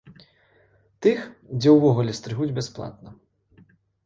Тых, 1.05 1.19
дзе 1.57 1.69
ўвогуле 1.77 2.17
стрыгуць 2.21 2.53
бясплатна. 2.57 3.09